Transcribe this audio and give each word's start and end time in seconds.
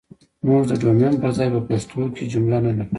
موږ 0.47 0.61
ده 0.69 0.75
ډومين 0.81 1.13
پر 1.21 1.31
ځاى 1.37 1.49
په 1.53 1.61
پښتو 1.67 2.01
کې 2.05 2.13
که 2.25 2.31
جمله 2.33 2.57
نه 2.65 2.71
لرو 2.77 2.85